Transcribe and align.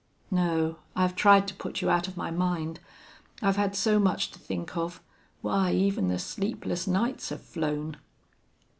"No. 0.31 0.77
I've 0.95 1.15
tried 1.15 1.47
to 1.47 1.53
put 1.53 1.79
you 1.83 1.87
out 1.91 2.07
of 2.07 2.17
my 2.17 2.31
mind. 2.31 2.79
I've 3.43 3.57
had 3.57 3.75
so 3.75 3.99
much 3.99 4.31
to 4.31 4.39
think 4.39 4.75
of 4.75 4.99
why, 5.43 5.73
even 5.73 6.07
the 6.07 6.17
sleepless 6.17 6.87
nights 6.87 7.29
have 7.29 7.43
flown!" 7.43 7.97